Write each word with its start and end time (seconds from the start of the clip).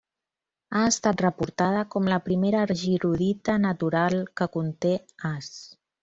Ha 0.77 0.79
estat 0.91 1.19
reportada 1.25 1.83
com 1.95 2.07
la 2.11 2.17
primera 2.29 2.63
argirodita 2.67 3.57
natural 3.67 4.17
que 4.41 4.49
conté 4.57 4.95
As. 5.31 5.51